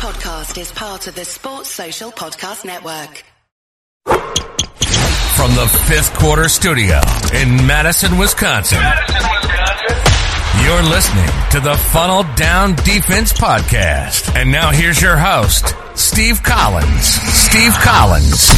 [0.00, 3.22] podcast is part of the Sports Social Podcast Network.
[5.36, 6.98] From the fifth quarter studio
[7.34, 8.80] in Madison, Wisconsin.
[10.64, 14.34] You're listening to the Funnel Down Defense Podcast.
[14.34, 17.04] And now here's your host, Steve Collins.
[17.04, 18.48] Steve Collins.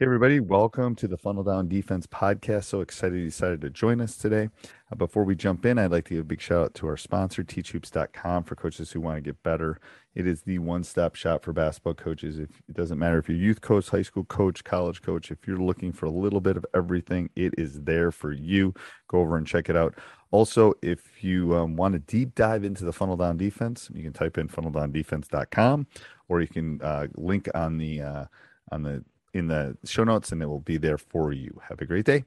[0.00, 2.66] Hey, everybody, welcome to the Funnel Down Defense Podcast.
[2.66, 4.48] So excited you decided to join us today.
[4.92, 6.96] Uh, before we jump in, I'd like to give a big shout out to our
[6.96, 9.80] sponsor, teachhoops.com, for coaches who want to get better.
[10.14, 12.38] It is the one stop shop for basketball coaches.
[12.38, 15.58] If It doesn't matter if you're youth coach, high school coach, college coach, if you're
[15.58, 18.74] looking for a little bit of everything, it is there for you.
[19.08, 19.96] Go over and check it out.
[20.30, 24.12] Also, if you um, want to deep dive into the Funnel Down Defense, you can
[24.12, 25.88] type in funneldowndefense.com
[26.28, 28.24] or you can uh, link on the uh,
[28.70, 29.02] on the
[29.34, 31.60] in the show notes and it will be there for you.
[31.68, 32.24] Have a great day.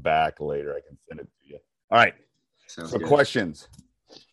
[0.00, 1.58] Back later, I can send it to you.
[1.90, 2.14] All right.
[2.66, 3.08] Sounds so, good.
[3.08, 3.68] questions.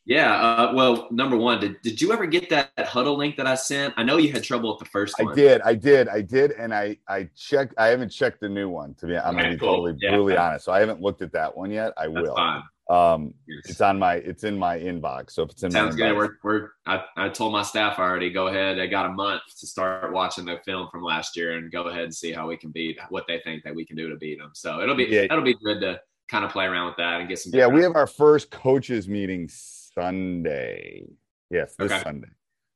[0.06, 0.34] Yeah.
[0.36, 3.56] Uh, well, number one, did, did you ever get that, that Hudl link that I
[3.56, 3.94] sent?
[3.98, 5.34] I know you had trouble with the first one.
[5.34, 7.74] I did, I did, I did, and I I checked.
[7.78, 9.18] I haven't checked the new one to be.
[9.18, 9.70] I'm gonna be cool.
[9.76, 10.12] totally Yeah.
[10.12, 10.66] brutally honest.
[10.66, 11.94] So I haven't looked at that one yet.
[11.98, 12.36] I That's will.
[12.36, 12.64] fine.
[12.90, 13.64] Um, Yes.
[13.70, 15.32] it's on my it's in my inbox.
[15.32, 16.16] So if it's in Sounds my good.
[16.16, 18.80] inbox, We're, we're I, I told my staff already, go ahead.
[18.80, 22.04] I got a month to start watching the film from last year and go ahead
[22.06, 24.40] and see how we can beat what they think that we can do to beat
[24.40, 24.52] them.
[24.54, 25.28] So it'll be Yeah.
[25.28, 27.52] that'll be good to kind of play around with that and get some.
[27.54, 31.06] yeah, we have our first coaches meeting Sunday.
[31.50, 32.04] Yes, this Okay.
[32.04, 32.30] Sunday.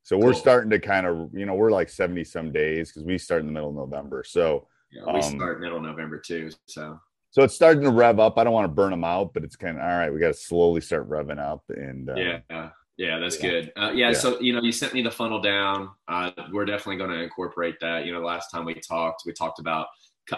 [0.03, 3.17] So we're starting to kind of you know we're like seventy some days because we
[3.17, 4.23] start in the middle of November.
[4.25, 6.49] So Yeah, we um, start middle of November too.
[6.67, 6.99] So
[7.31, 8.37] so it's starting to rev up.
[8.37, 10.13] I don't want to burn them out, but it's kind of all right.
[10.13, 12.69] We got to slowly start revving up and uh, yeah.
[12.97, 13.49] Yeah, that's yeah.
[13.49, 13.71] good.
[13.75, 14.13] Uh, yeah, Yeah.
[14.13, 15.89] so you know, you sent me the funnel down.
[16.07, 18.05] Uh, we're definitely going to incorporate that.
[18.05, 19.87] You know, last time we talked, we talked about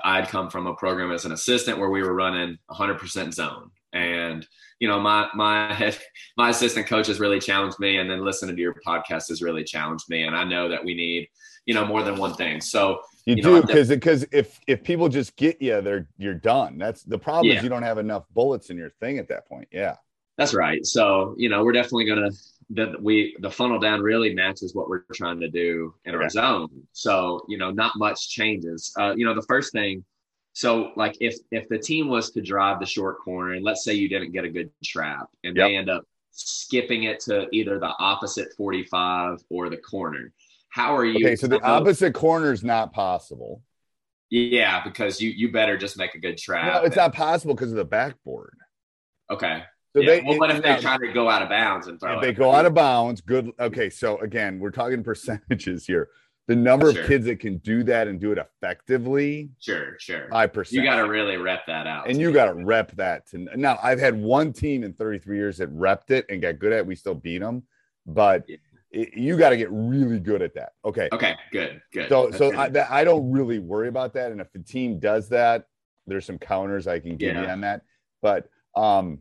[0.03, 4.47] I'd come from a program as an assistant where we were running 100% zone, and
[4.79, 5.97] you know, my my head,
[6.37, 9.63] my assistant coach has really challenged me, and then listening to your podcast has really
[9.63, 11.27] challenged me, and I know that we need
[11.65, 12.61] you know more than one thing.
[12.61, 16.77] So You, You do because because if if people just get you, they're you're done.
[16.77, 17.51] That's the problem.
[17.51, 17.57] Yeah.
[17.57, 19.67] Is you don't have enough bullets in your thing at that point.
[19.71, 19.95] Yeah,
[20.37, 20.85] That's right.
[20.85, 22.37] So, you know, we're definitely going to
[22.71, 26.29] that we the funnel down really matches what we're trying to do in our Okay.
[26.29, 26.69] zone.
[26.91, 28.91] So, you know, not much changes.
[28.97, 30.03] Uh, you know, the first thing,
[30.53, 33.93] so like if if the team was to drive the short corner and let's say
[33.93, 37.93] you didn't get a good trap and they end up skipping it to either the
[37.99, 40.31] opposite 45 or the corner.
[40.73, 43.61] How are you Okay, so the opposite corner is not possible.
[44.31, 46.73] Yeah, because you you better just make a good trap.
[46.73, 48.57] No, it's not possible because of the backboard.
[49.29, 49.63] okay.
[49.95, 50.07] So yeah.
[50.07, 52.21] they, well, what if they try to go out of bounds and throw if it?
[52.25, 53.51] they go out of bounds, good.
[53.59, 56.09] Okay, so again, we're talking percentages here.
[56.47, 57.03] The number Sure.
[57.03, 60.27] of kids that can do that and do it effectively, Sure, sure.
[60.31, 60.81] five percent.
[60.83, 62.09] You got to really rep that out.
[62.09, 63.27] and you got to rep that.
[63.27, 66.73] To, now, I've had one team in 33 years that repped it and got good
[66.73, 66.79] at.
[66.79, 66.87] it.
[66.87, 67.61] We still beat them,
[68.07, 68.57] but Yeah.
[68.93, 70.73] It, you got to get really good at that.
[70.85, 72.09] Okay, Okay, good, good.
[72.09, 72.59] so That's so good.
[72.59, 74.31] I, that, I don't really worry about that.
[74.31, 75.67] And if the team does that,
[76.07, 77.81] there's some counters I can give you on that.
[78.21, 79.19] But um,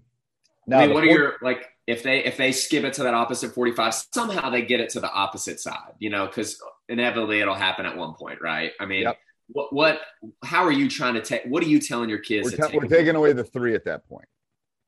[0.67, 3.15] now I mean, what are your like if they if they skip it to that
[3.15, 7.55] opposite 45 somehow they get it to the opposite side you know because inevitably it'll
[7.55, 9.19] happen at one point right i mean Yep.
[9.49, 10.01] what what
[10.45, 12.87] how are you trying to take what are you telling your kids we're, ta- we're
[12.89, 14.27] taking away the three at that point.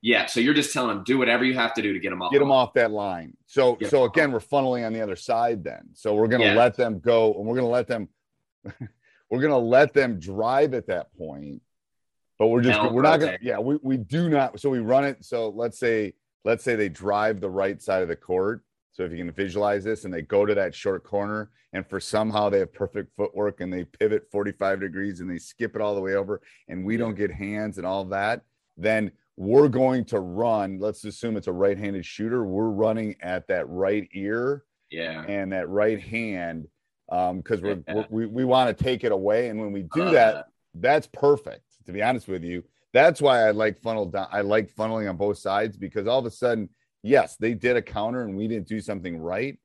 [0.04, 2.20] Yeah so you're just telling them do whatever you have to do to get them
[2.20, 3.34] off Get them off that line.
[3.46, 4.10] So Get so off.
[4.10, 5.88] again, we're funneling on the other side then.
[5.94, 6.54] So we're gonna Yeah.
[6.54, 8.08] let them go, and we're gonna let them
[9.30, 11.62] we're gonna let them drive at that point.
[12.38, 15.04] But we're just Now we're not gonna yeah we, we do not so we run
[15.04, 16.12] it so let's say
[16.44, 18.62] let's say they drive the right side of the court
[18.92, 21.98] so if you can visualize this and they go to that short corner and for
[21.98, 25.94] somehow they have perfect footwork and they pivot 45 degrees and they skip it all
[25.94, 28.42] the way over and we don't get hands and all that
[28.76, 33.68] then we're going to run let's assume it's a right-handed shooter we're running at that
[33.68, 35.22] right ear yeah.
[35.26, 36.66] and that right hand
[37.10, 38.04] um because we're, Yeah.
[38.10, 41.62] we, we want to take it away and when we do love that that's perfect
[41.86, 42.64] to be honest with you.
[42.92, 46.26] That's why i like funnel down i like funneling on both sides because all of
[46.26, 46.68] a sudden
[47.02, 49.58] yes they did a counter and we didn't do something right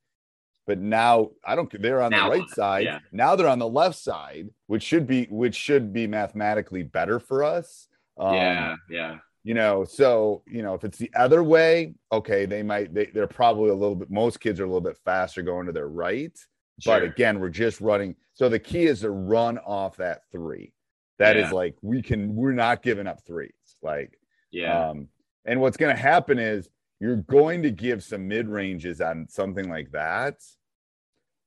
[0.65, 2.99] but now i don't they're on Now the right side Yeah.
[3.11, 7.43] now they're on the left side which should be which should be mathematically better for
[7.43, 12.45] us um, yeah yeah you know so you know if it's the other way okay
[12.45, 15.41] they might they, they're probably a little bit most kids are a little bit faster
[15.41, 16.37] going to their right.
[16.85, 20.73] But again we're just running so the key is to run off that three.
[21.17, 21.51] That is Yeah.
[21.51, 23.51] like we can we're not giving up threes
[23.81, 24.17] like
[24.51, 24.89] yeah.
[24.89, 25.07] um
[25.45, 26.69] and what's going to happen is
[26.99, 30.35] you're going to give some mid ranges on something like that.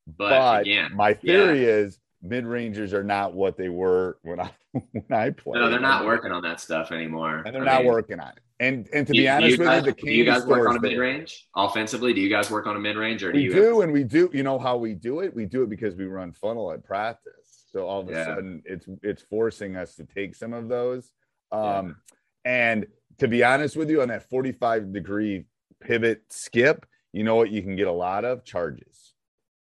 [0.07, 4.51] But, but again my theory is mid rangers are not what they were when I
[4.73, 5.61] when I played.
[5.61, 7.43] No, they're not working on that stuff anymore.
[7.45, 8.41] and they're I not mean, working on it.
[8.61, 10.77] And and to be honest you with guys, you, the do you guys work on
[10.77, 12.13] a mid range offensively?
[12.15, 13.53] Do you guys work on a mid range, or do We you?
[13.53, 14.31] do, and we do.
[14.33, 15.35] You know how we do it?
[15.35, 17.33] We do it because we run funnel at practice.
[17.73, 18.25] So all of a Yeah.
[18.27, 21.11] sudden, it's it's forcing us to take some of those.
[21.53, 21.79] Yeah.
[21.79, 21.97] Um,
[22.45, 22.87] and
[23.19, 25.45] to be honest with you, on that forty-five degree
[25.81, 29.12] pivot skip, you know what you can get a lot of charges.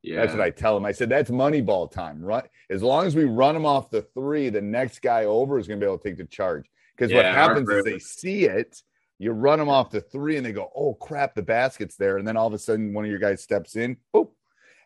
[0.04, 0.86] Yeah, That's what I tell them.
[0.86, 2.48] I said that's money ball time, right?
[2.70, 5.80] As long as we run them off the three, the next guy over is going
[5.80, 6.66] to be able to take the charge.
[6.96, 8.82] Because what Yeah, our happens is they see it,
[9.20, 12.28] you run them off the three, and they go, "Oh crap, the basket's there!" And
[12.28, 14.30] then all of a sudden, one of your guys steps in, boop,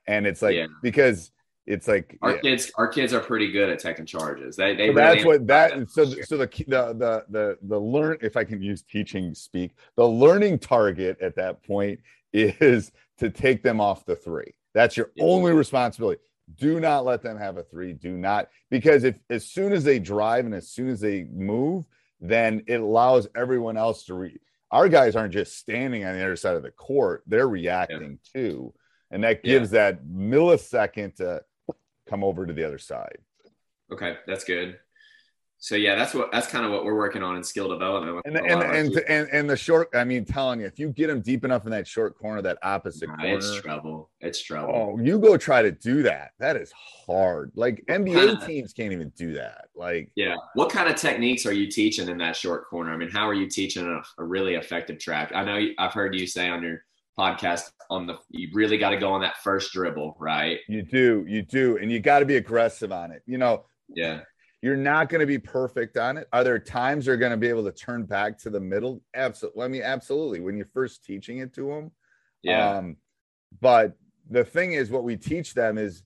[0.08, 0.68] and it's like Yeah.
[0.82, 1.32] because
[1.66, 2.38] it's like Our yeah.
[2.42, 4.56] kids, our kids are pretty good at taking charges.
[4.56, 8.18] They, they So really that's what that so so the the the the the learn
[8.22, 12.02] if I can use teaching speak the learning target at that point
[12.34, 14.54] is to take them off the three.
[14.76, 15.24] That's your Yeah.
[15.24, 16.22] only responsibility.
[16.54, 17.94] Do not let them have a three.
[17.94, 21.86] Do not because if as soon as they drive and as soon as they move,
[22.20, 24.40] then it allows everyone else to re.
[24.70, 28.74] Our guys aren't just standing on the other side of the court; they're reacting too,
[29.10, 29.54] and that Yeah.
[29.54, 31.44] gives that millisecond to
[32.06, 33.18] come over to the other side.
[33.92, 34.80] Okay, that's good.
[35.66, 38.22] So yeah, that's what that's kind of what we're working on in skill development.
[38.24, 40.78] And and lot of our and, and and the short, I mean, telling you, if
[40.78, 44.12] you get them deep enough in that short corner, that opposite Nah, corner, it's trouble.
[44.22, 44.72] It's trouble.
[44.76, 46.34] oh, you go try to do that.
[46.38, 46.72] That is
[47.08, 47.52] hard.
[47.56, 49.70] Like NBA kinda- teams can't even do that.
[49.76, 50.36] Like, Yeah.
[50.54, 52.94] What kind of techniques are you teaching in that short corner?
[52.94, 55.32] I mean, how are you teaching a, a really effective track?
[55.34, 56.84] I know I've heard you say on your
[57.18, 60.60] podcast on the you really got to go on that first dribble, right?
[60.68, 63.24] you do, you do, and you got to be aggressive on it.
[63.26, 64.22] You know, Yeah.
[64.66, 66.28] You're not going to be perfect on it.
[66.34, 69.00] Are there times they're going to be able to turn back to the middle?
[69.14, 69.64] Absolutely.
[69.64, 70.40] I mean, absolutely.
[70.40, 71.92] When you're first teaching it to them,
[72.42, 72.78] Yeah.
[72.78, 72.98] Um,
[73.62, 73.96] but
[74.28, 76.02] the thing is, what we teach them is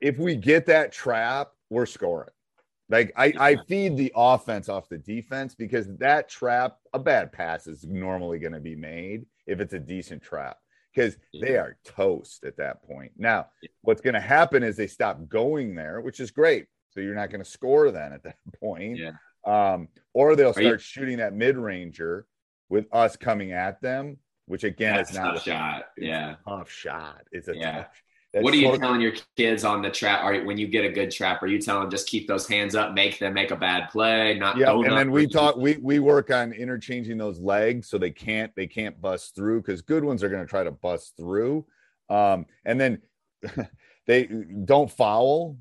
[0.00, 2.30] if we get that trap, we're scoring.
[2.88, 7.68] Like I, I feed the offense off the defense because that trap, a bad pass
[7.68, 10.56] is normally going to be made if it's a decent trap
[10.92, 13.12] because they are toast at that point.
[13.16, 13.50] Now,
[13.82, 16.66] what's going to happen is they stop going there, which is great.
[16.92, 18.98] So you're not going to score then at that point.
[18.98, 19.12] Yeah.
[19.44, 22.26] Um, or they'll Are you- start shooting that mid ranger
[22.68, 25.84] with us coming at them, which again That's is a not tough shot.
[25.96, 26.36] Yeah.
[26.46, 27.22] a tough shot.
[27.32, 27.72] It's a Yeah.
[27.78, 28.02] tough.
[28.34, 30.24] What are you telling your kids on the trap?
[30.24, 31.42] Are when you get a good trap?
[31.42, 34.38] Are you telling them just keep those hands up, make them make a bad play,
[34.38, 35.56] not Yeah, and then we talk.
[35.56, 39.82] We we work on interchanging those legs so they can't they can't bust through because
[39.82, 41.66] good ones are going to try to bust through.
[42.08, 43.02] Um, and then
[44.06, 44.24] they
[44.64, 45.58] don't foul.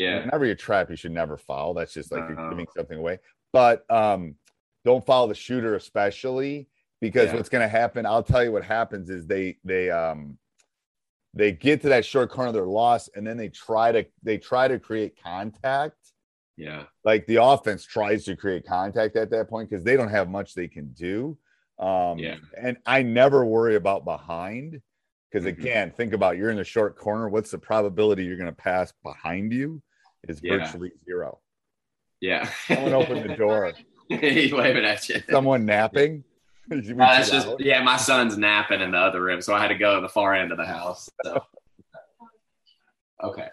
[0.00, 0.20] Yeah.
[0.20, 1.74] Whenever you trap, you should never foul.
[1.74, 3.18] That's just like you're giving something away.
[3.52, 4.34] But um,
[4.84, 6.68] don't foul the shooter, especially
[7.02, 7.36] because Yeah.
[7.36, 8.06] what's going to happen.
[8.06, 10.38] I'll tell you what happens is they they um
[11.34, 14.68] they get to that short corner, they're lost, and then they try to they try
[14.68, 15.98] to create contact.
[16.56, 16.84] Yeah.
[17.04, 20.54] Like the offense tries to create contact at that point because they don't have much
[20.54, 21.36] they can do.
[21.78, 22.36] Um, Yeah.
[22.58, 24.80] and I never worry about behind
[25.30, 25.58] because Mhm.
[25.58, 27.28] again, think about you're in the short corner.
[27.28, 29.82] What's the probability you're going to pass behind you?
[30.28, 30.58] Is Yeah.
[30.58, 31.38] virtually zero.
[32.20, 32.48] Yeah.
[32.66, 33.72] Someone open the door.
[34.08, 35.22] He's waving at you.
[35.30, 36.24] Someone napping.
[36.70, 37.60] He Uh, that's just loud?
[37.60, 37.82] yeah.
[37.82, 40.34] My son's napping in the other room, so I had to go to the far
[40.34, 41.08] end of the house.
[41.24, 41.42] So.
[43.22, 43.46] Okay.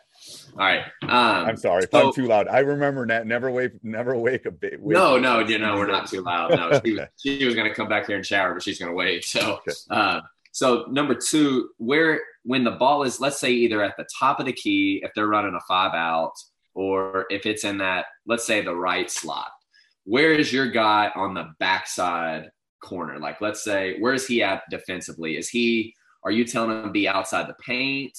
[0.53, 0.83] All right.
[1.03, 2.47] Um, I'm sorry if so- I'm too loud.
[2.47, 3.27] I remember that.
[3.27, 3.73] Never wake.
[3.83, 4.81] Never wake a bit.
[4.81, 6.51] no, no, you know we're not too loud.
[6.51, 8.91] No, she, was- she was going to come back here and shower, but she's going
[8.91, 9.25] to wait.
[9.25, 9.71] So, Okay.
[9.89, 10.21] uh,
[10.53, 14.45] so number two, where when the ball is, let's say either at the top of
[14.45, 16.31] the key if they're running a five out,
[16.77, 19.50] or if it's in that, let's say the right slot.
[20.05, 22.51] Where is your guy on the backside
[22.84, 23.17] corner?
[23.19, 25.38] Like, let's say, where is he at defensively?
[25.38, 25.96] Is he?
[26.24, 28.15] Are you telling him to be outside the paint?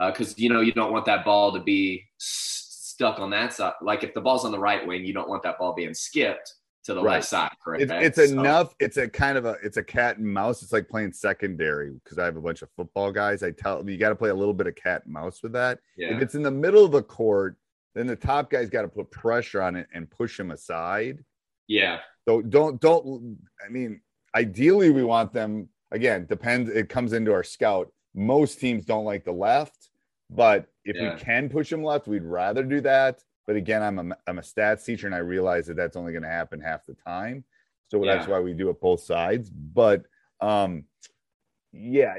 [0.00, 3.74] Uh, because you know you don't want that ball to be stuck on that side.
[3.80, 6.52] Like if the ball's on the right wing, you don't want that ball being skipped
[6.84, 7.14] to the Right.
[7.16, 7.50] left side.
[7.62, 7.82] Correct.
[7.90, 8.74] It's, it's So- enough.
[8.80, 10.62] It's a kind of a it's a cat and mouse.
[10.62, 13.42] It's like playing secondary because I have a bunch of football guys.
[13.42, 15.78] I tell you got to play a little bit of cat and mouse with that.
[15.96, 16.16] Yeah.
[16.16, 17.56] If it's in the middle of the court,
[17.94, 21.24] then the top guy's got to put pressure on it and push him aside.
[21.68, 21.98] yeah.
[22.28, 23.38] So don't don't.
[23.66, 24.00] I mean,
[24.36, 26.26] ideally we want them again.
[26.26, 26.70] Depends.
[26.70, 27.92] It comes into our scout.
[28.14, 29.88] Most teams don't like the left,
[30.28, 31.14] but if Yeah.
[31.14, 33.22] we can push them left, we'd rather do that.
[33.46, 36.22] But again, I'm a I'm a stats teacher, and I realize that that's only going
[36.22, 37.42] to happen half the time.
[37.88, 39.50] So that's why we do it both sides.
[39.50, 40.04] But
[40.40, 40.84] um,
[41.72, 42.14] yeah,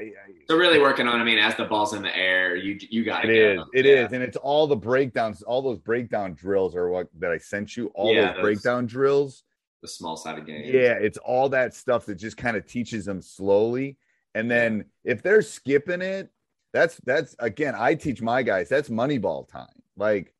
[0.48, 1.20] So really working on.
[1.20, 3.60] I mean, as the ball's in the air, you you got it is.
[3.74, 4.06] It yeah.
[4.06, 5.42] is, and it's all the breakdowns.
[5.42, 7.88] All those breakdown drills are what that I sent you.
[7.94, 9.44] All Yeah, those those- breakdown drills.
[9.82, 10.62] the small side of game.
[10.64, 13.98] Yeah, it's all that stuff that just kind of teaches them slowly.
[14.34, 16.30] And then if they're skipping it,
[16.72, 19.66] that's that's again, I teach my guys that's money ball time.
[19.96, 20.32] Like,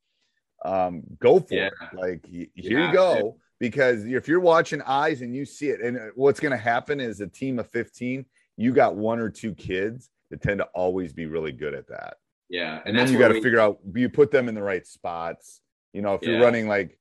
[0.65, 1.67] um, go for Yeah.
[1.67, 1.95] it.
[1.95, 2.49] Like, here
[2.87, 3.15] you go.
[3.21, 3.35] to.
[3.59, 6.99] Because if you're watching eyes and you see it, and uh, what's going to happen
[6.99, 8.25] is a team of 15,
[8.63, 12.15] you got one or two kids that tend to always be really good at that.
[12.49, 14.87] Yeah, And, then you got to we- figure out you put them in the right
[14.87, 15.61] spots.
[15.93, 16.99] You know, if you're running like,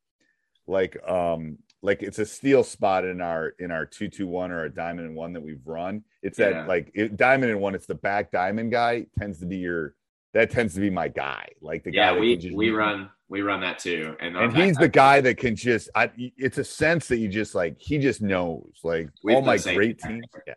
[0.68, 4.66] like, um, like it's a steal spot in our in our two two one or
[4.66, 6.04] a diamond and one that we've run.
[6.22, 7.74] It's that like it, diamond and one.
[7.74, 9.96] It's the back diamond guy tends to be your
[10.34, 11.48] that tends to be my guy.
[11.60, 12.20] Like the Yeah, guy.
[12.20, 15.56] we just- we run we run that too, and, and he's the guy that can
[15.56, 15.90] just.
[15.96, 18.74] I, it's a sense that you just like he just knows.
[18.84, 20.54] Like all my great teams, yeah,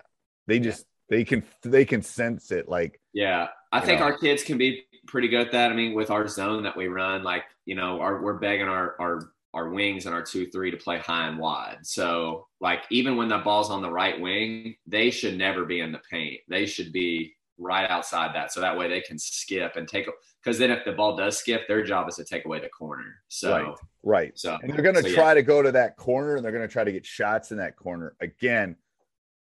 [0.49, 2.69] they just they can they can sense it.
[2.69, 4.07] Like Yeah, I think know.
[4.07, 5.71] our kids can be pretty good at that.
[5.71, 8.97] I mean, with our zone that we run, like you know, our, we're begging our
[9.01, 11.79] our our wings and our two three to play high and wide.
[11.83, 15.93] So like even when the ball's on the right wing, they should never be in
[15.93, 16.41] the paint.
[16.49, 20.09] They should be right outside that, so that way they can skip and take.
[20.43, 23.23] Because then if the ball does skip, their job is to take away the corner.
[23.29, 23.75] So Right.
[24.03, 24.39] right.
[24.39, 25.15] so and they're going to so, yeah.
[25.15, 27.59] try to go to that corner and they're going to try to get shots in
[27.59, 28.77] that corner again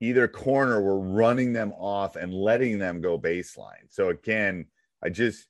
[0.02, 3.86] either corner we're running them off and letting them go baseline.
[3.88, 4.66] So again
[5.04, 5.46] i just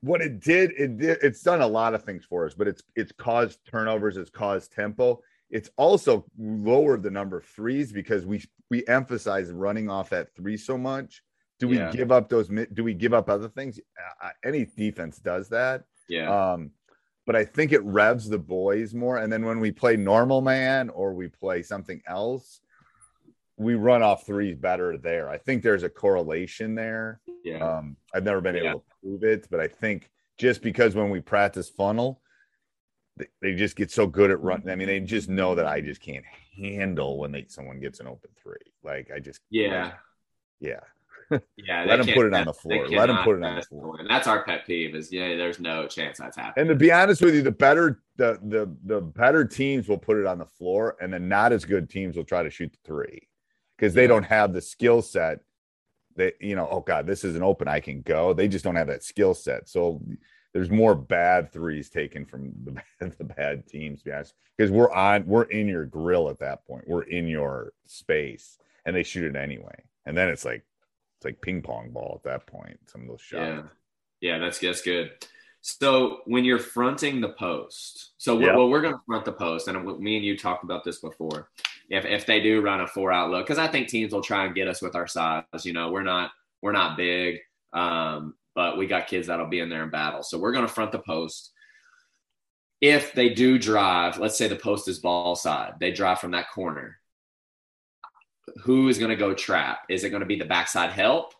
[0.00, 2.82] what it did it did it's done a lot of things for us but it's
[2.96, 5.20] it's caused turnovers it's caused tempo.
[5.50, 10.56] It's also lowered the number of threes because we we emphasize running off that three
[10.56, 11.22] so much.
[11.58, 11.90] Do we Yeah.
[11.92, 13.78] give up those do we give up other things?
[14.22, 15.84] Uh, any defense does that.
[16.08, 16.70] Yeah, um,
[17.26, 19.18] but I think it revs the boys more.
[19.18, 22.60] And then when we play normal man or we play something else,
[23.62, 25.28] we run off threes better there.
[25.28, 27.20] I think there's a correlation there.
[27.44, 28.70] yeah, Um, I've never been Yeah.
[28.70, 32.20] able to prove it, but I think just because when we practice funnel,
[33.16, 34.70] they, they just get so good at running.
[34.70, 36.24] I mean, they just know that I just can't
[36.56, 38.72] handle when they someone gets an open three.
[38.82, 39.92] Like I just yeah.
[40.60, 40.80] yeah.
[41.56, 42.86] Yeah, Let they 'em put it on the floor.
[42.88, 43.96] Let cannot put it on the floor.
[43.98, 46.62] And that's our pet peeve is yeah, there's no chance that's happening.
[46.62, 50.18] And to be honest with you, the better the the the better teams will put
[50.18, 52.78] it on the floor, and the not as good teams will try to shoot the
[52.84, 53.28] three
[53.82, 55.40] because they don't have the skill set.
[56.14, 57.66] That you know, oh god, this is an open.
[57.66, 58.32] I can go.
[58.32, 59.68] They just don't have that skill set.
[59.68, 60.00] So
[60.54, 64.70] there's more bad threes taken from the bad, the bad teams, to be honest, because
[64.70, 66.84] we're on we're in your grill at that point.
[66.86, 69.82] We're in your space, and they shoot it anyway.
[70.06, 70.64] And then it's like
[71.18, 72.78] it's like ping pong ball at that point.
[72.86, 73.40] Some of those shots.
[74.20, 75.12] Yeah, yeah, that's that's good.
[75.62, 78.56] So when you're fronting the post, so we're, Yeah.
[78.56, 81.48] well, we're going to front the post, and me and you talked about this before.
[81.88, 84.46] If if they do run a four out look, because I think teams will try
[84.46, 85.44] and get us with our size.
[85.64, 86.30] You know, we're not
[86.62, 87.40] we're not big,
[87.72, 90.22] um, but we got kids that'll be in there in battle.
[90.22, 91.50] So we're going to front the post.
[92.80, 96.50] If they do drive, let's say the post is ball side, they drive from that
[96.50, 96.98] corner.
[98.64, 99.80] Who is going to go trap?
[99.88, 101.32] Is it going to be the backside help,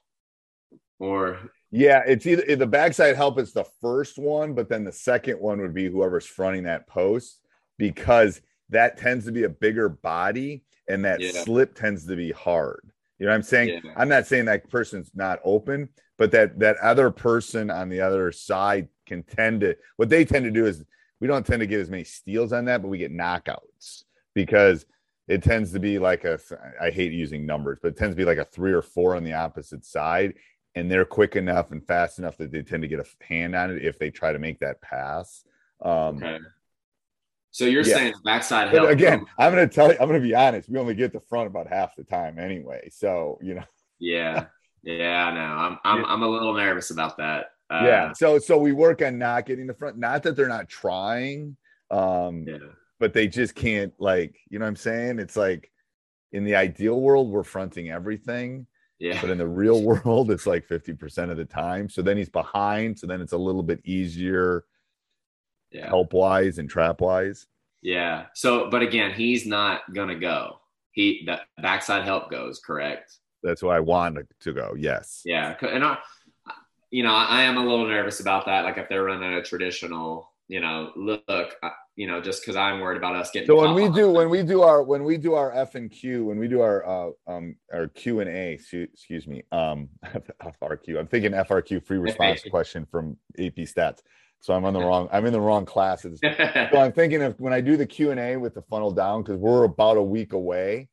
[1.00, 1.38] or
[1.70, 5.60] Yeah, it's either the backside help is the first one, but then the second one
[5.60, 7.40] would be whoever's fronting that post
[7.78, 8.40] because
[8.72, 11.44] that tends to be a bigger body and that Yeah.
[11.44, 12.90] slip tends to be hard.
[13.18, 13.80] You know what I'm saying?
[13.84, 13.92] Yeah.
[13.96, 15.88] I'm not saying that person's not open,
[16.18, 20.44] but that that other person on the other side can tend to what they tend
[20.44, 20.84] to do is
[21.20, 24.86] we don't tend to get as many steals on that, but we get knockouts because
[25.28, 26.40] it tends to be like a
[26.80, 29.22] I hate using numbers, but it tends to be like a three or four on
[29.22, 30.34] the opposite side
[30.74, 33.70] and they're quick enough and fast enough that they tend to get a hand on
[33.70, 35.44] it if they try to make that pass.
[35.80, 36.38] Um, Okay.
[37.52, 37.94] So you're Yeah.
[37.94, 40.68] saying backside but again, I'm going to tell you, I'm going to be honest.
[40.70, 42.88] We only get the front about half the time anyway.
[42.90, 43.64] So, you know,
[43.98, 44.46] yeah,
[44.82, 45.40] yeah, I know.
[45.40, 46.04] I'm I'm.
[46.06, 47.52] I'm a little nervous about that.
[47.70, 48.12] Uh, yeah.
[48.14, 51.56] So, so we work on not getting the front, not that they're not trying,
[51.90, 52.58] um, yeah,
[52.98, 55.18] but they just can't like, you know what I'm saying?
[55.18, 55.70] It's like
[56.32, 58.66] in the ideal world, we're fronting everything.
[58.98, 62.28] yeah, but in the real world it's like 50% of the time so then he's
[62.28, 64.64] behind so then it's a little bit easier
[65.72, 67.46] yeah, help wise and trap wise
[67.82, 68.26] yeah.
[68.34, 70.60] So, but again, he's not gonna go.
[70.92, 73.18] He the backside help goes correct.
[73.42, 75.98] that's why i want to go yes Yeah, and I,
[76.90, 78.64] you know, I am a little nervous about that.
[78.64, 81.56] Like if they're running a traditional, you know, look,
[81.96, 83.46] you know, just because I'm worried about us getting.
[83.46, 86.26] so when we do when we do our when we do our f and q
[86.26, 89.88] when we do our uh um our q and a excuse me um
[90.62, 94.00] frq i'm thinking frq free response question from ap stats
[94.42, 96.20] so i'm on the wrong i'm in the wrong classes
[96.72, 99.22] so I'm thinking of when I do the Q and A with the funnel down
[99.22, 100.88] because we're about a week away.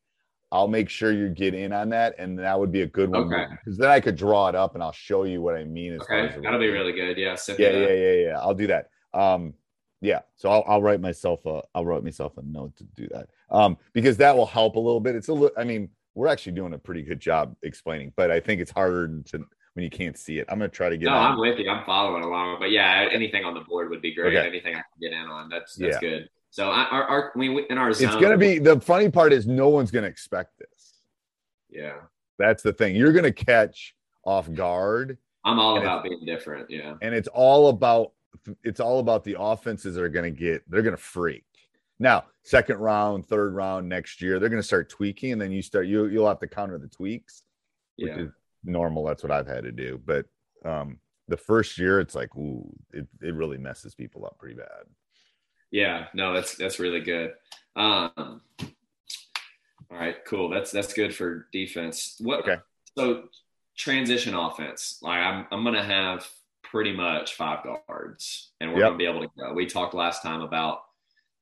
[0.52, 3.32] I'll make sure you get in on that, and that would be a good one
[3.32, 3.44] Okay.
[3.64, 5.94] because then I could draw it up and I'll show you what I mean.
[5.94, 7.16] As okay, as that'll be really good.
[7.18, 8.38] Yeah, yeah, yeah, yeah, yeah.
[8.40, 8.88] I'll do that.
[9.14, 9.54] Um,
[10.00, 10.20] yeah.
[10.36, 13.28] So I'll, I'll write myself a I'll write myself a note to do that.
[13.50, 15.14] Um, because that will help a little bit.
[15.14, 15.56] It's a little.
[15.56, 19.22] I mean, we're actually doing a pretty good job explaining, but I think it's harder
[19.26, 20.46] to when you can't see it.
[20.48, 21.06] I'm gonna try to get.
[21.06, 21.32] No, on.
[21.32, 21.70] I'm with you.
[21.70, 22.58] I'm following along.
[22.60, 24.36] But yeah, anything on the board would be great.
[24.36, 24.46] Okay.
[24.46, 26.08] Anything I can get in on, that's that's Yeah.
[26.08, 26.28] good.
[26.50, 29.08] So I, our, our, I mean, we- in our zone, It's gonna be the funny
[29.10, 30.94] part is no one's gonna expect this.
[31.70, 31.98] Yeah,
[32.38, 32.96] That's the thing.
[32.96, 36.68] You're gonna catch off guard, I'm all about being different.
[36.70, 38.12] Yeah, and it's all about
[38.64, 41.44] it's all about the offenses are gonna get they're gonna freak.
[42.00, 45.86] Now, second round, third round next year, they're gonna start tweaking, and then you start
[45.86, 47.44] you you'll have to counter the tweaks.
[47.96, 48.30] which yeah, is
[48.64, 49.04] normal.
[49.04, 50.00] That's what I've had to do.
[50.04, 50.26] But
[50.64, 50.98] um,
[51.28, 54.86] the first year, it's like, ooh, it, it really messes people up pretty bad.
[55.70, 56.06] yeah.
[56.14, 57.32] No, that's that's really good.
[57.76, 58.40] Um,
[59.90, 60.48] all right, cool.
[60.48, 62.16] That's that's good for defense.
[62.20, 62.40] What?
[62.40, 62.56] Okay.
[62.98, 63.24] So
[63.76, 64.98] transition offense.
[65.02, 66.28] Like I'm I'm gonna have
[66.62, 68.86] pretty much five guards, and we're Yep.
[68.88, 69.52] gonna be able to go.
[69.52, 70.82] We talked last time about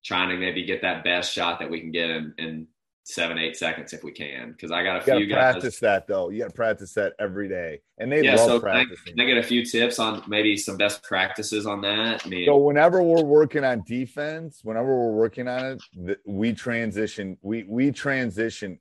[0.05, 2.67] trying to maybe get that best shot that we can get in, in
[3.09, 4.53] seven eight seconds if we can.
[4.53, 5.53] Because I got a You got few to guys.
[5.53, 6.29] practice that though.
[6.29, 9.13] You got to practice that every day, and they Yeah, love so can I, practicing.
[9.17, 12.25] can I get a few tips on maybe some best practices on that?
[12.25, 17.39] I mean, So whenever we're working on defense, whenever we're working on it, we transition.
[17.41, 18.79] We we transition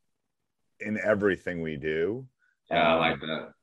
[0.80, 2.28] in everything we do.
[2.70, 3.54] yeah, I Um, like that.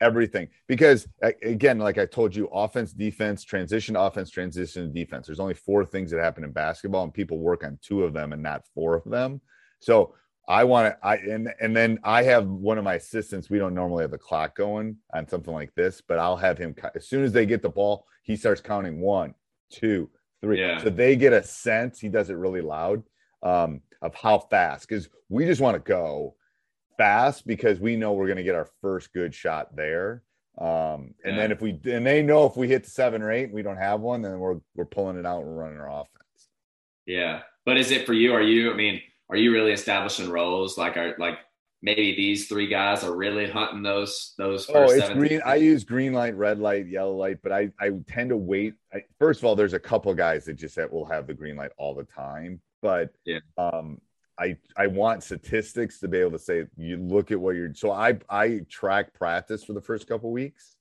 [0.00, 1.06] everything because
[1.42, 6.10] again like i told you offense defense transition offense transition defense there's only four things
[6.10, 9.04] that happen in basketball and people work on two of them and not four of
[9.04, 9.40] them
[9.84, 10.14] so
[10.48, 13.74] i want to i and and then i have one of my assistants we don't
[13.74, 17.22] normally have the clock going on something like this but i'll have him as soon
[17.24, 19.34] as they get the ball he starts counting one
[19.70, 20.08] two
[20.40, 20.82] three Yeah.
[20.82, 23.02] so they get a sense he does it really loud
[23.42, 26.34] um of how fast because we just want to go
[26.98, 30.22] fast because we know we're going to get our first good shot there.
[30.58, 31.36] Um, and Yeah.
[31.36, 33.62] then if we and they know if we hit the seven or eight, and we
[33.62, 36.48] don't have one, then we're we're pulling it out and running our offense.
[37.06, 38.32] Yeah, but is it for you?
[38.34, 38.70] Are you?
[38.70, 39.00] I mean,
[39.34, 40.78] are you really establishing roles?
[40.78, 41.38] Like, are like
[41.82, 45.42] maybe these three guys are really hunting those those first Oh, it's seven green.
[45.44, 48.74] I use green light, red light, yellow light, but I I tend to wait.
[48.92, 51.56] I, first of all, there's a couple guys that just that will have the green
[51.56, 53.40] light all the time, but Yeah.
[53.58, 54.00] um,
[54.38, 57.74] I I want statistics to be able to say you look at what you're.
[57.74, 60.76] So I I track practice for the first couple weeks,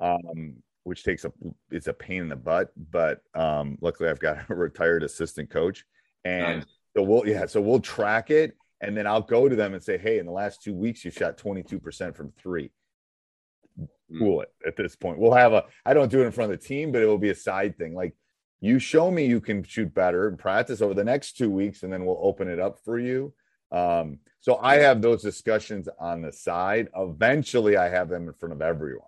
[0.00, 1.32] um, which takes a
[1.70, 5.84] it's a pain in the butt, but um, luckily I've got a retired assistant coach,
[6.24, 6.66] and Nice.
[6.96, 9.98] So we'll yeah, so we'll track it, and then I'll go to them and say,
[9.98, 12.70] hey, in the last two weeks you shot 22 percent from three
[14.12, 14.18] Mm.
[14.18, 15.18] cool it at this point.
[15.18, 17.18] We'll have a I don't do it in front of the team, but it will
[17.18, 17.94] be a side thing.
[17.94, 18.14] Like
[18.60, 21.92] you show me you can shoot better and practice over the next two weeks, and
[21.92, 23.32] then we'll open it up for you.
[23.70, 26.88] Um, so I have those discussions on the side.
[26.96, 29.06] Eventually, I have them in front of everyone.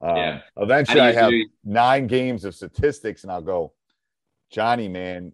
[0.00, 0.40] Um, Yeah.
[0.58, 1.32] Eventually, I have
[1.64, 3.72] nine games of statistics, and I'll go,
[4.50, 5.32] Johnny, man,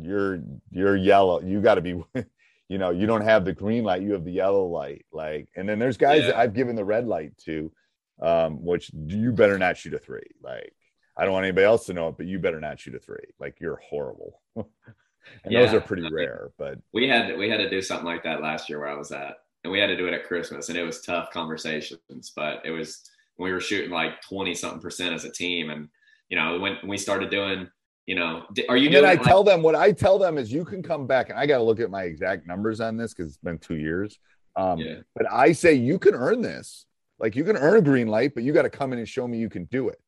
[0.00, 1.40] you're you're yellow.
[1.40, 2.02] You got to be,
[2.68, 4.02] you know, you don't have the green light.
[4.02, 5.04] You have the yellow light.
[5.12, 7.72] Like, and then there's guys that I've given the red light to,
[8.20, 10.28] um, which you better not shoot a three.
[10.42, 10.74] Like,
[11.16, 13.26] I don't want anybody else to know it, but you better not shoot a three.
[13.38, 14.40] Like, you're horrible.
[14.56, 18.42] and those are pretty rare, but We had we had to do something like that
[18.42, 20.78] last year where I was at, and we had to do it at Christmas, and
[20.78, 25.24] it was tough conversations, but it was we were shooting like twenty something percent as
[25.24, 25.88] a team, and
[26.28, 27.68] you know when we started doing,
[28.06, 30.52] you know, are you and then I like- tell them what I tell them is
[30.52, 33.14] you can come back and I got to look at my exact numbers on this
[33.14, 34.18] because it's been two years.
[34.56, 34.96] Um, Yeah.
[35.14, 36.86] But I say you can earn this.
[37.18, 39.26] Like you can earn a green light, but you got to come in and show
[39.26, 39.98] me you can do it.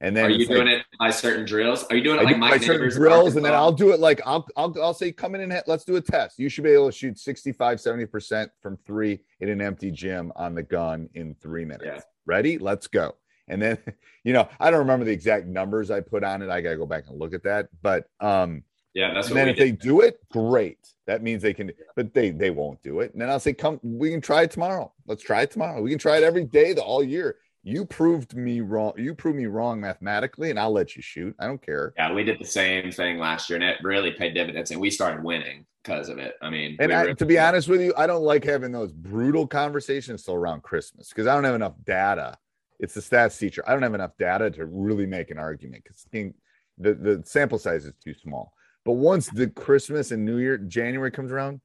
[0.00, 1.84] And then Are you doing like, it by certain drills?
[1.90, 4.20] Are you doing it like do my certain drills, and then I'll do it like
[4.24, 6.38] I'll I'll I'll say come in and ha- let's do a test.
[6.38, 10.30] You should be able to shoot 65, 70 percent from three in an empty gym
[10.36, 11.84] on the gun in three minutes.
[11.84, 12.00] Yeah.
[12.26, 12.58] Ready?
[12.58, 13.16] Let's go.
[13.48, 13.78] And then
[14.24, 16.50] you know I don't remember the exact numbers I put on it.
[16.50, 17.68] I got to go back and look at that.
[17.82, 18.62] But um,
[18.94, 19.66] Yeah, that's and what then if did.
[19.66, 20.78] they do it, great.
[21.06, 23.12] That means they can, but they they won't do it.
[23.12, 24.92] And then I'll say, come, we can try it tomorrow.
[25.06, 25.80] Let's try it tomorrow.
[25.82, 27.36] We can try it every day, the all year.
[27.64, 28.92] You proved me wrong.
[28.96, 31.34] You proved me wrong mathematically, and I'll let you shoot.
[31.38, 31.94] I don't care.
[31.96, 34.90] Yeah, we did the same thing last year, and it really paid dividends, and we
[34.90, 36.34] started winning because of it.
[36.40, 38.92] I mean, And we I, to be honest with you, I don't like having those
[38.92, 42.38] brutal conversations till around Christmas because I don't have enough data.
[42.78, 43.62] It's the stats teacher.
[43.66, 47.84] I don't have enough data to really make an argument because the the sample size
[47.84, 48.52] is too small.
[48.84, 51.60] But once the Christmas and New Year, January comes around,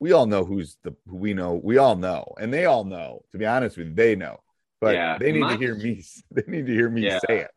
[0.00, 1.60] we all know who's the who we know.
[1.62, 3.22] We all know, and they all know.
[3.32, 4.40] To be honest with you, they know.
[4.80, 6.02] But Yeah, they need my- to hear me.
[6.30, 7.18] They need to hear me Yeah.
[7.28, 7.50] say it.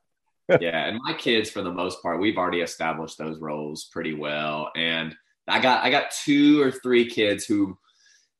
[0.62, 4.70] yeah, and my kids, for the most part, we've already established those roles pretty well.
[4.76, 5.16] And
[5.48, 7.78] I got I got two or three kids who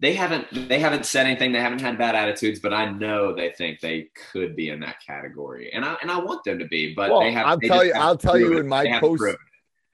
[0.04, 3.52] they haven't they haven't said anything, they haven't had bad attitudes, but I know they
[3.52, 6.94] think they could be in that category, and I and I want them to be,
[6.94, 7.48] but Well, they have.
[7.48, 9.24] I'll they tell you- I'll tell you in my post-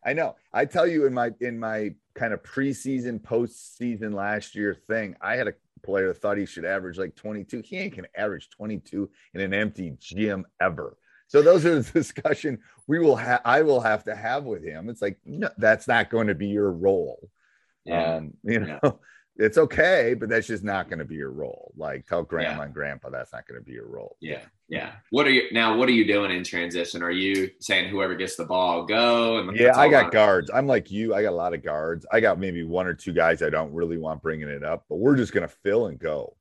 [0.04, 0.36] I know.
[0.52, 5.36] I tell you in my in my kind of preseason, postseason last year thing, I
[5.36, 7.62] had a player thought he should average like 22.
[7.63, 10.98] He ain't gonna average 22 in an empty gym ever.
[11.28, 13.41] So those are the discussion we will have.
[13.45, 14.89] I will have to have with him.
[14.89, 17.30] It's like no, that's not going to be your role.
[17.86, 18.15] Yeah.
[18.15, 18.91] Um, you know, Yeah.
[19.41, 21.73] It's okay, but that's just not going to be your role.
[21.78, 22.63] Like tell grandma Yeah.
[22.65, 24.17] and grandpa that's not going to be your role.
[24.19, 24.91] Yeah, yeah.
[25.12, 25.78] What are you now?
[25.78, 27.02] What are you doing in transition?
[27.02, 29.38] Are you saying whoever gets the ball go?
[29.38, 30.52] And Yeah, I got guards.
[30.54, 31.15] I'm like you.
[31.15, 32.06] I got a lot of guards.
[32.12, 34.97] I got maybe one or two guys I don't really want bringing it up, but
[34.97, 36.36] we're just going to fill and go.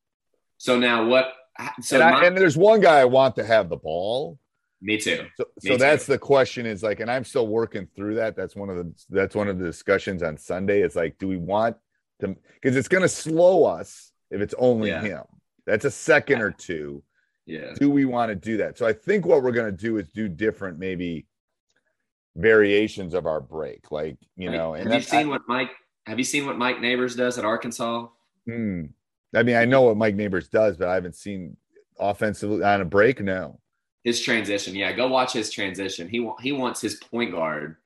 [0.58, 1.32] So now what?
[1.80, 4.38] So and, I, my- and there's one guy I want to have the ball.
[4.82, 5.26] me too.
[5.36, 8.34] So, Me so that's the question is like, and I'm still working through that.
[8.36, 10.82] That's one of the that's one of the discussions on Sunday.
[10.82, 11.76] It's like, do we want
[12.18, 15.02] because it's going to slow us if it's only Yeah.
[15.02, 15.22] him.
[15.66, 17.02] That's a second or two.
[17.46, 18.76] Yeah, Do we want to do that?
[18.76, 21.26] So I think what we're going to do is do different, maybe
[22.36, 24.74] variations of our break, like you know.
[24.74, 25.70] And have you seen what Mike?
[26.06, 28.06] Have you seen what Mike Neighbors does at Arkansas?
[28.46, 28.84] Hmm.
[29.34, 31.56] I mean, I know what Mike Neighbors does, but I haven't seen
[31.98, 33.20] offensively on a break.
[33.20, 33.60] No.
[34.04, 36.08] His transition, yeah, go watch his transition.
[36.08, 37.76] He wa- he wants his point guard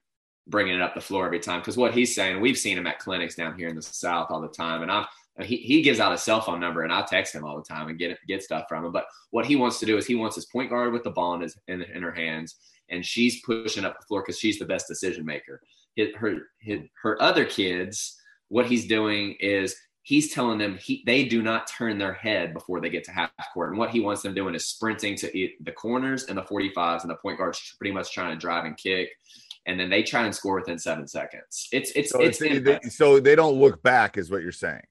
[0.46, 2.98] bringing it up the floor every time because what he's saying, we've seen him at
[2.98, 5.06] clinics down here in the South all the time, and I've
[5.40, 7.88] he, he gives out a cell phone number and I text him all the time
[7.88, 8.92] and get get stuff from him.
[8.92, 11.34] But what he wants to do is he wants his point guard with the ball
[11.34, 12.56] in his in, in her hands,
[12.90, 15.62] and she's pushing up the floor because she's the best decision maker.
[15.94, 21.24] His, her his, her other kids, what he's doing is he's telling them he they
[21.24, 23.70] do not turn their head before they get to half court.
[23.70, 27.10] And what he wants them doing is sprinting to the corners and the 45s, and
[27.10, 29.10] the point guard's pretty much trying to drive and kick.
[29.66, 31.68] And then they try and score within seven seconds.
[31.72, 34.82] It's it's So, it's, it's, they, so they don't look back, is what you're saying.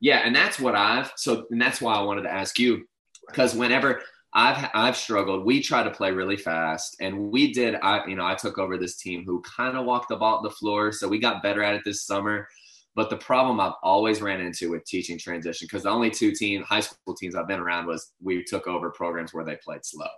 [0.00, 2.86] yeah, and that's what I've so and that's why I wanted to ask you
[3.28, 4.00] because whenever
[4.32, 7.74] I've I've struggled, we try to play really fast, and we did.
[7.76, 10.50] I you know I took over this team who kind of walked the ball the
[10.50, 12.46] floor, so we got better at it this summer.
[12.94, 16.62] But the problem I've always ran into with teaching transition because the only two team
[16.62, 20.08] high school teams I've been around was we took over programs where they played slow.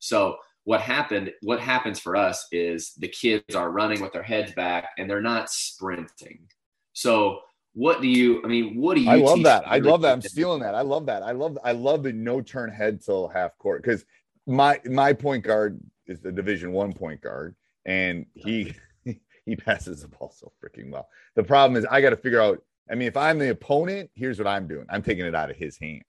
[0.00, 1.32] So what happened?
[1.42, 5.20] What happens for us is the kids are running with their heads back and they're
[5.20, 6.48] not sprinting.
[6.94, 7.40] So
[7.74, 8.40] what do you?
[8.44, 9.10] I mean, what do you?
[9.10, 9.64] I love that.
[9.66, 10.12] I love that.
[10.12, 10.74] I'm stealing that.
[10.74, 11.22] I love that.
[11.22, 14.04] I love I love the no turn head till half court because
[14.46, 18.74] my my point guard is the division one point guard and he
[19.44, 21.08] he passes the ball so freaking well.
[21.34, 22.62] The problem is I got to figure out.
[22.90, 24.84] I mean, if I'm the opponent, here's what I'm doing.
[24.90, 26.04] I'm taking it out of his hands.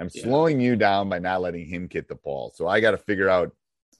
[0.00, 0.22] I'm Yeah.
[0.22, 2.52] slowing you down by not letting him get the ball.
[2.56, 3.52] So I got to figure out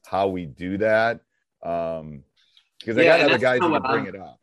[0.06, 1.20] how we do that.
[1.62, 2.24] Um,
[2.78, 4.40] because I got other guys who kinda can what bring I'm- it up.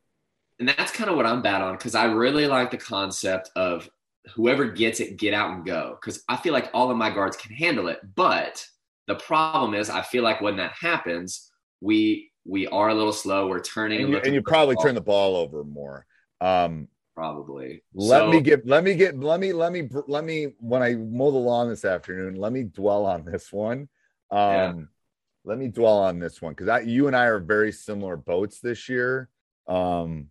[0.60, 3.90] and that's kind of what I'm bad on because I really like the concept of
[4.36, 5.98] whoever gets it, get out and go.
[6.00, 8.64] Because I feel like all of my guards can handle it, but
[9.08, 13.48] the problem is I feel like when that happens, we we are a little slow.
[13.48, 16.06] We're turning And you, and you probably ball, turn the ball over more.
[16.40, 17.82] Um, probably.
[17.96, 20.94] Let So- me get, let me get, let me, let me, let me, when I
[20.94, 23.90] mow the lawn this afternoon, let me dwell on this one.
[24.30, 24.74] Um, Yeah.
[25.44, 28.60] let me dwell on this one because I, you and I are very similar boats
[28.60, 29.30] this year.
[29.68, 30.30] Um,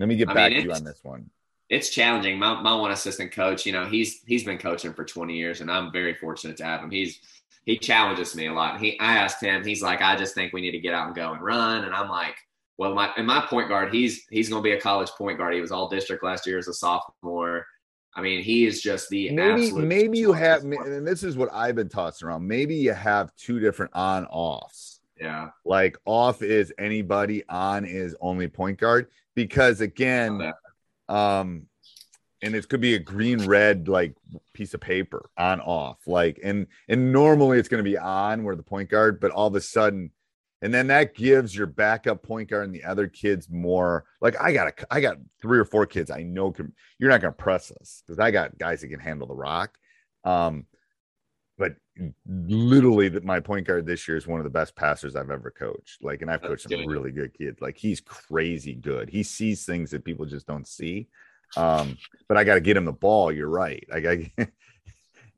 [0.00, 1.30] let me get I back mean, to you on this one.
[1.68, 2.36] it's challenging.
[2.38, 5.70] My my one assistant coach, you know, he's he's been coaching for 20 years, and
[5.70, 6.90] I'm very fortunate to have him.
[6.90, 7.20] He's
[7.64, 8.80] he challenges me a lot.
[8.80, 11.14] He I asked him, he's like, I just think we need to get out and
[11.14, 12.34] go and run, and I'm like,
[12.78, 15.54] well, my and my point guard, he's he's going to be a college point guard.
[15.54, 17.66] He was all district last year as a sophomore.
[18.14, 21.76] I mean, he is just the Maybe, maybe you have, and this is what I've
[21.76, 22.46] been tossing around.
[22.46, 25.00] Maybe you have two different on offs.
[25.18, 29.08] yeah, Like off is anybody, on is only point guard.
[29.34, 30.52] Because again,
[31.08, 31.66] um
[32.42, 34.14] and it could be a green red like
[34.52, 38.56] piece of paper on off like and and normally it's going to be on where
[38.56, 40.10] the point guard but all of a sudden
[40.62, 44.52] and then that gives your backup point guard and the other kids more like i
[44.52, 47.36] got a, i got three or four kids i know can you're not going to
[47.36, 49.76] press us because i got guys that can handle the rock
[50.24, 50.64] um
[51.58, 51.76] but
[52.26, 55.50] literally that my point guard this year is one of the best passers I've ever
[55.50, 56.02] coached.
[56.02, 56.88] Like, and I've That's coached some good.
[56.88, 57.60] really good kids.
[57.60, 59.10] Like, he's crazy good.
[59.10, 61.08] He sees things that people just don't see.
[61.56, 61.98] Um,
[62.28, 63.30] but I got to get him the ball.
[63.30, 63.84] You're right.
[63.92, 64.18] I got,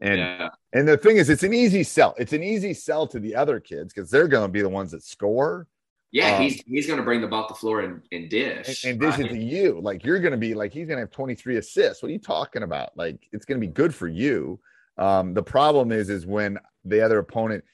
[0.05, 2.15] and yeah, and the thing is, it's an easy sell.
[2.19, 4.91] It's an easy sell to the other kids because they're going to be the ones
[4.93, 5.67] that score
[6.15, 6.37] yeah.
[6.37, 8.85] Um, he's he's going to bring the ball to the floor and, and and, dish.
[8.85, 9.81] and dish it to you.
[9.81, 12.03] Like you're going to be like he's going to have 23 assists.
[12.03, 12.97] What are you talking about?
[12.97, 14.61] Like it's going to be good for you.
[14.97, 17.65] Um, the problem is, is when the other opponent,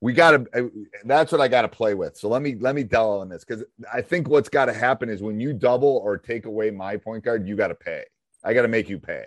[0.00, 0.72] we got to.
[1.04, 2.16] That's what I got to play with.
[2.16, 5.10] So let me let me delve on this because I think what's got to happen
[5.10, 8.04] is when you double or take away my point guard, you got to pay.
[8.42, 9.26] I got to make you pay.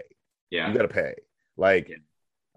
[0.49, 1.13] yeah, You got to pay.
[1.57, 1.91] Like,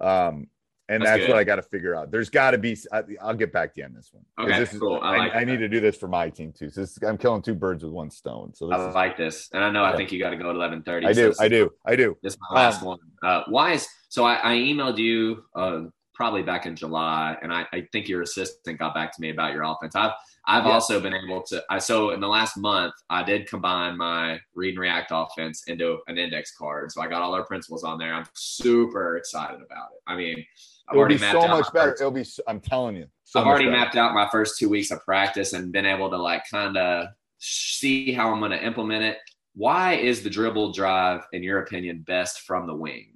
[0.01, 0.49] um,
[0.89, 2.11] and That's that's, what I got to figure out.
[2.11, 2.77] There's got to be.
[2.93, 4.25] I, I'll get back to you on this one.
[4.39, 5.01] Okay, this is, cool.
[5.03, 6.69] I I, like I need to do this for my team too.
[6.69, 8.53] So this, I'm killing two birds with one stone.
[8.53, 9.93] So this I is, like this, and I know Yeah.
[9.93, 11.07] I think you got to go at eleven thirty.
[11.07, 12.19] I do, I do, I do.
[12.23, 12.99] This is my last Um, one.
[13.23, 14.25] Uh, why is so?
[14.25, 18.79] I, I emailed you uh, probably back in July, and I, I think your assistant
[18.79, 19.97] got back to me about your offense.
[19.97, 20.13] I've
[20.47, 20.73] I've Yeah.
[20.73, 21.65] also been able to.
[21.71, 25.99] I so in the last month, I did combine my read and react offense into
[26.07, 26.93] an index card.
[26.93, 28.13] So I got all our principles on there.
[28.13, 30.03] I'm super excited about it.
[30.07, 30.45] I mean,
[30.89, 31.91] I've It'll already be mapped so out much better.
[31.93, 32.25] first- It'll be.
[32.47, 33.07] I'm telling you.
[33.25, 33.77] So I've already better.
[33.79, 37.07] mapped out my first two weeks of practice and been able to like kind of
[37.39, 39.19] see how I'm going to implement it.
[39.55, 43.13] Why is the dribble drive, in your opinion, best from the wing?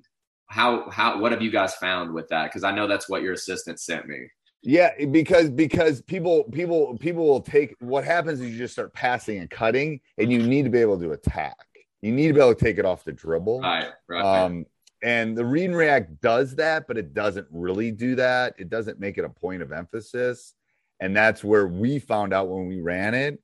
[0.46, 2.44] How how what have you guys found with that?
[2.44, 4.28] Because I know that's what your assistant sent me.
[4.62, 9.38] Yeah, because because people people people will take what happens is you just start passing
[9.38, 11.56] and cutting, and you need to be able to attack.
[12.02, 13.60] You need to be able to take it off the dribble.
[13.60, 14.44] Right, right.
[14.44, 14.66] Um,
[15.02, 18.54] and the read and react does that, but it doesn't really do that.
[18.58, 20.54] It doesn't make it a point of emphasis.
[21.00, 23.40] And that's where we found out when we ran it.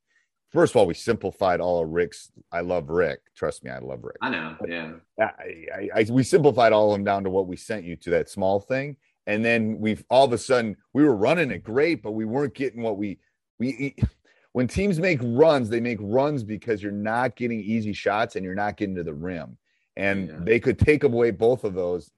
[0.50, 2.31] First of all, we simplified all of Rick's.
[2.50, 3.20] I love Rick.
[3.37, 4.16] Trust me, I love Rick.
[4.22, 4.57] I know.
[4.66, 4.92] Yeah.
[5.18, 8.11] I, I, I, we simplified all of them down to what we sent you to
[8.11, 8.96] that small thing.
[9.26, 12.54] And then we've all of a sudden we were running it great, but we weren't
[12.54, 13.18] getting what we
[13.58, 13.94] we
[14.52, 18.54] when teams make runs, they make runs because you're not getting easy shots and you're
[18.54, 19.56] not getting to the rim.
[19.96, 20.38] And Yeah.
[20.40, 22.10] they could take away both of those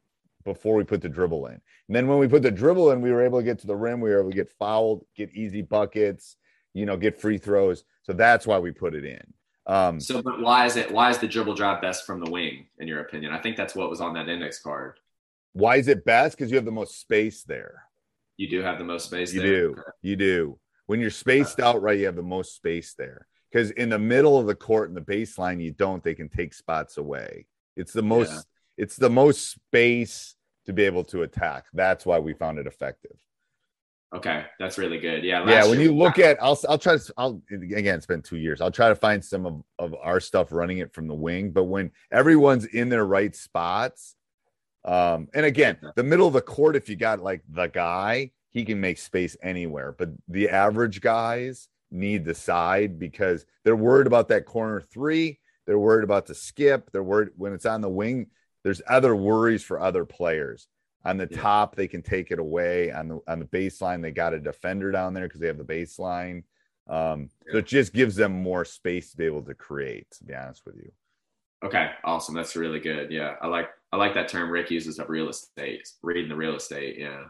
[0.45, 1.55] before we put the dribble in.
[1.55, 3.77] And then when we put the dribble in, we were able to get to the
[3.77, 6.37] rim, we were able to get fouled, get easy buckets,
[6.75, 7.85] you know, get free throws.
[8.03, 9.23] So that's why we put it in.
[9.66, 10.90] Um, So, but why is it?
[10.92, 13.33] Why is the dribble drive best from the wing, in your opinion?
[13.33, 15.01] I think that's what was on that index card.
[15.57, 16.37] Why is it best?
[16.37, 17.85] Because you have the most space there.
[18.37, 19.33] You do have the most space.
[19.33, 19.51] You there.
[19.51, 19.77] do.
[20.03, 20.59] You do.
[20.85, 21.69] When you're spaced uh.
[21.69, 23.27] out right, you have the most space there.
[23.51, 26.05] Because in the middle of the court and the baseline, you don't.
[26.05, 27.47] They can take spots away.
[27.75, 28.33] It's the most.
[28.33, 28.40] Yeah.
[28.77, 30.35] It's the most space
[30.66, 31.64] to be able to attack.
[31.73, 33.16] That's why we found it effective.
[34.14, 35.25] Okay, that's really good.
[35.25, 35.49] Yeah.
[35.49, 35.64] yeah.
[35.64, 37.14] When year- you look at, I'll I'll try to.
[37.16, 37.97] I'll again.
[37.97, 38.61] It's been two years.
[38.61, 41.53] I'll try to find some of of our stuff running it from the wing.
[41.53, 44.16] But when everyone's in their right spots,
[44.87, 48.64] um, and again, the middle of the court, if you got like the guy, he
[48.64, 49.92] can make space anywhere.
[49.92, 55.40] But the average guys need the side because they're worried about that corner three.
[55.66, 56.90] They're worried about the skip.
[56.92, 58.29] They're worried when it's on the wing.
[58.62, 60.68] There's other worries for other players.
[61.05, 61.40] On the Yeah.
[61.40, 62.90] top, they can take it away.
[62.92, 65.64] On the on the baseline, they got a defender down there because they have the
[65.64, 66.44] baseline.
[66.88, 70.09] Um, so it just gives them more space to be able to create.
[70.12, 70.92] To be honest with you.
[71.64, 72.35] Okay, awesome.
[72.35, 73.11] That's really good.
[73.11, 76.57] Yeah, I like I like that term Rick uses of real estate, reading the real
[76.57, 76.99] estate.
[76.99, 77.25] Yeah,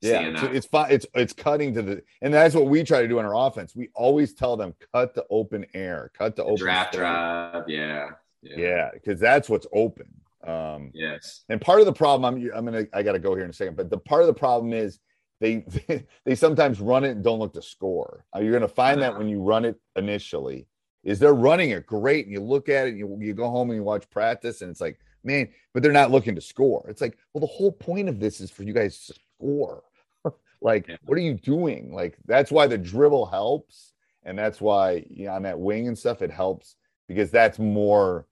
[0.00, 0.90] Yeah, so it's fine.
[0.90, 3.76] It's it's cutting to the, and that's what we try to do in our offense.
[3.76, 7.00] We always tell them cut the open air, cut the The open draft space.
[7.00, 7.68] drive.
[7.68, 8.10] Yeah,
[8.42, 10.08] Yeah, because that's what's open.
[10.46, 11.44] Um, Yes.
[11.48, 13.76] and part of the problem, I'm I'm gonna I gotta go here in a second,
[13.76, 15.00] but the part of the problem is
[15.40, 15.64] they
[16.24, 18.24] they sometimes run it and don't look to score.
[18.40, 20.66] You're gonna find that when you run it initially,
[21.04, 23.70] is they're running it great, and you look at it, and you you go home
[23.70, 26.86] and you watch practice, and it's like, man, but they're not looking to score.
[26.88, 29.82] It's like, well, the whole point of this is for you guys to score.
[30.60, 30.96] like, Yeah.
[31.04, 31.92] what are you doing?
[31.92, 33.92] Like, that's why the dribble helps,
[34.24, 36.76] and that's why you know, on that wing and stuff, it helps
[37.08, 38.26] because that's more.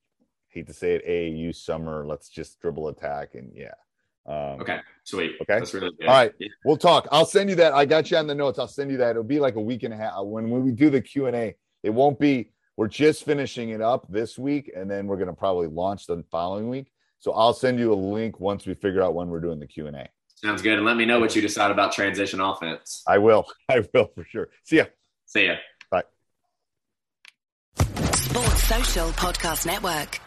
[0.48, 2.06] Hate to say it, AAU summer.
[2.06, 3.74] Let's just dribble attack, and yeah.
[4.24, 4.78] Um, Okay.
[5.04, 5.32] Sweet.
[5.42, 5.58] Okay.
[5.58, 6.08] That's really good.
[6.08, 6.32] All right.
[6.38, 6.48] Yeah.
[6.64, 7.06] We'll talk.
[7.12, 7.74] I'll send you that.
[7.74, 8.58] I got you on the notes.
[8.58, 9.10] I'll send you that.
[9.10, 11.36] It'll be like a week and a half when when we do the Q and
[11.36, 11.54] A.
[11.82, 12.50] It won't be.
[12.76, 16.68] We're just finishing it up this week, and then we're gonna probably launch the following
[16.68, 16.92] week.
[17.18, 19.86] So I'll send you a link once we figure out when we're doing the Q
[19.86, 20.08] and A.
[20.36, 20.76] Sounds good.
[20.76, 23.02] And let me know what you decide about transition offense.
[23.06, 23.46] I will.
[23.68, 24.48] I will for sure.
[24.64, 24.84] See ya.
[25.24, 25.54] See ya.
[25.90, 26.04] Bye.
[27.78, 30.20] Sports Social Podcast Network.